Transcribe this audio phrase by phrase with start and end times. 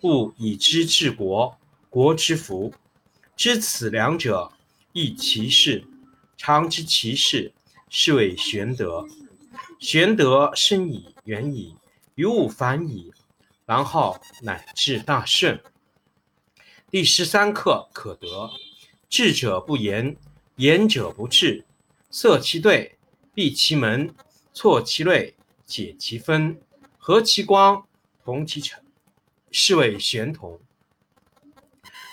[0.00, 1.56] 不以知治国，
[1.90, 2.72] 国之福。
[3.36, 4.52] 知此两者，
[4.92, 5.84] 亦其事。
[6.36, 7.52] 常知其事，
[7.88, 9.06] 是谓玄德。
[9.78, 11.76] 玄德深矣，远矣，
[12.14, 13.12] 于物反矣，
[13.66, 15.60] 然后乃至大顺。
[16.90, 18.50] 第十三课可得。
[19.08, 20.16] 智者不言，
[20.56, 21.64] 言者不智。
[22.10, 22.98] 塞其兑，
[23.34, 24.14] 闭其门，
[24.52, 25.34] 错其锐，
[25.66, 26.60] 解其分，
[26.98, 27.86] 和其光，
[28.24, 28.82] 同其尘。
[29.50, 30.60] 是谓玄同。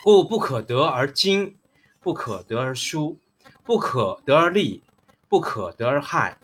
[0.04, 1.58] 故不可得而精，
[2.00, 3.20] 不可得而疏，
[3.64, 4.84] 不可得而利，
[5.28, 6.38] 不可得而害，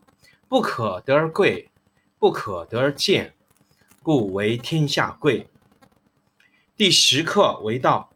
[0.48, 1.70] 不可得而贵，
[2.18, 3.36] 不可得而贱，
[4.02, 5.48] 故为天下贵。
[6.76, 8.12] 第十课为道，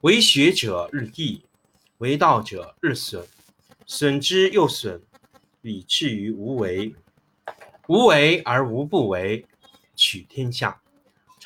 [0.00, 1.42] 为学者日益，
[1.98, 3.26] 为道者日损，
[3.84, 5.02] 损之又损，
[5.60, 6.94] 以至于无为。
[7.86, 9.44] 无为而无不为，
[9.94, 10.80] 取天下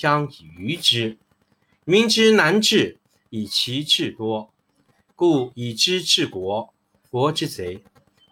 [0.00, 1.18] 将以愚之，
[1.84, 2.96] 民之难治，
[3.28, 4.50] 以其智多。
[5.14, 6.72] 故以知治国，
[7.10, 7.82] 国之贼；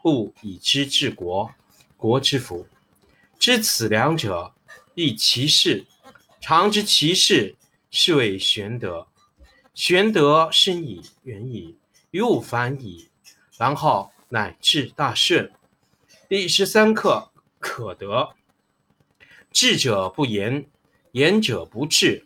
[0.03, 1.53] 不以知治国，
[1.99, 2.67] 国之福。
[3.39, 4.55] 知此两者，
[4.95, 5.85] 亦其事。
[6.41, 7.55] 常知其事，
[7.91, 9.07] 是谓玄德。
[9.75, 11.77] 玄德深矣，远矣，
[12.13, 13.11] 于物反矣，
[13.59, 15.53] 然后乃至大顺。
[16.31, 18.31] 第十三课可得。
[19.53, 20.67] 智者不言。
[21.19, 22.25] 言者不至，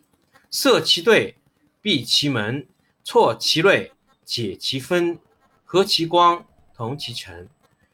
[0.51, 1.35] 色其兑，
[1.81, 2.67] 闭其门，
[3.03, 3.91] 错其锐，
[4.23, 5.17] 解其分，
[5.65, 6.45] 和其光，
[6.75, 7.49] 同其尘，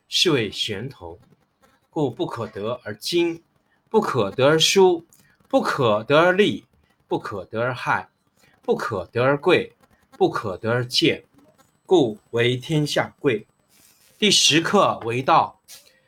[0.10, 1.18] 是谓玄同。
[1.90, 3.42] 故不可得而精，
[3.88, 5.06] 不可得而疏，
[5.48, 6.66] 不可得而利，
[7.08, 8.10] 不可得而害，
[8.62, 9.72] 不可得而贵，
[10.18, 11.24] 不可得而贱，
[11.86, 13.48] 故为天下贵。
[14.18, 15.62] 第十课为道，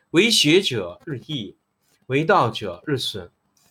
[0.10, 1.56] 为学者日益，
[2.08, 3.32] 为道者日损。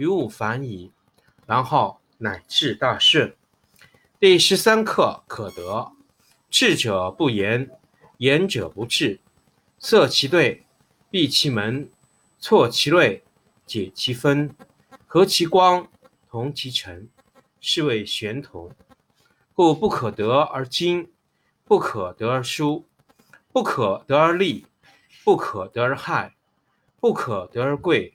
[0.00, 0.90] 于物反矣，
[1.44, 3.36] 然后乃至大顺。
[4.18, 5.92] 第十三课可得。
[6.48, 7.70] 智者不言，
[8.16, 9.20] 言者不智。
[9.78, 10.64] 塞其兑，
[11.10, 11.90] 闭其门，
[12.38, 13.22] 错其锐，
[13.66, 14.56] 解其分，
[15.06, 15.86] 和其光，
[16.30, 17.10] 同其尘，
[17.60, 18.72] 是谓玄同。
[19.52, 21.10] 故不可得而精，
[21.66, 22.86] 不可得而疏，
[23.52, 24.64] 不可得而利，
[25.24, 26.36] 不可得而害，
[26.98, 28.14] 不可得而贵。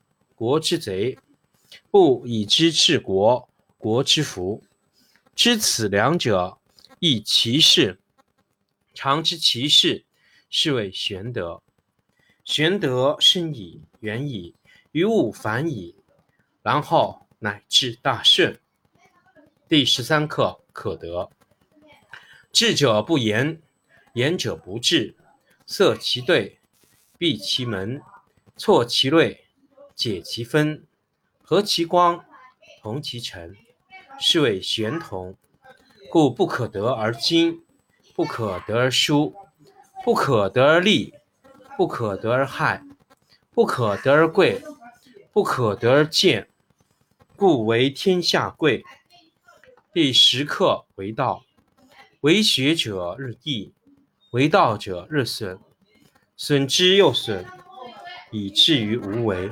[0.41, 1.19] 国之贼；
[1.91, 3.47] 不以知治国，
[3.77, 4.63] 国之福。
[5.35, 6.57] 知此两者，
[6.97, 8.01] 亦其事。
[8.95, 10.03] 常知其事，
[10.49, 11.61] 是谓玄德。
[12.43, 14.55] 玄德深矣，远矣，
[14.93, 15.95] 于物反矣，
[16.63, 18.59] 然后乃至大顺。
[19.69, 21.29] 第十三课可得。
[22.51, 23.61] 智者不言，
[24.15, 25.15] 言者不智。
[25.67, 26.57] 塞其兑，
[27.19, 28.01] 闭其门，
[28.57, 29.45] 错其锐，
[29.95, 30.85] 解其分，
[31.43, 32.23] 和其光，
[32.81, 33.55] 同其尘。
[34.19, 35.35] 是谓玄同，
[36.11, 37.63] 故不可得而亲，
[38.13, 39.33] 不可得而疏，
[40.03, 41.15] 不可得而利，
[41.75, 42.83] 不可得而害，
[43.49, 44.61] 不可得而贵，
[45.33, 46.47] 不可得而贱，
[47.35, 48.83] 故为天下贵。
[49.91, 51.43] 第十课为道，
[52.19, 53.73] 为学者日益，
[54.29, 55.59] 为道者日损，
[56.37, 57.43] 损之又损，
[58.29, 59.51] 以至于无为。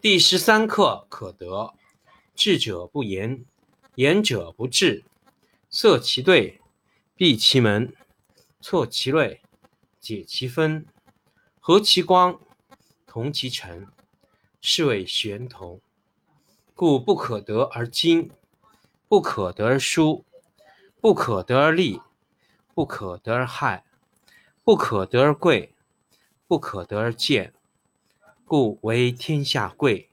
[0.00, 1.74] 第十三课可得。
[2.32, 3.44] 智者不言，
[3.96, 5.04] 言者不智。
[5.70, 6.60] 塞其兑，
[7.16, 7.92] 闭其门，
[8.60, 9.42] 错其锐，
[9.98, 10.86] 解其分，
[11.58, 12.38] 和其光，
[13.08, 13.88] 同其尘。
[14.60, 15.80] 是谓玄同。
[16.76, 18.30] 故不可得而亲，
[19.08, 20.24] 不可得而疏，
[21.00, 22.00] 不可得而利，
[22.72, 23.84] 不可得而害，
[24.62, 25.74] 不可得而贵，
[26.46, 27.52] 不可得而贱。
[28.48, 30.08] 故为天下贵。